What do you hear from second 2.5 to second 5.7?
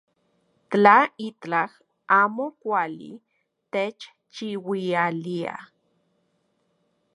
kuali techchiuiliaj.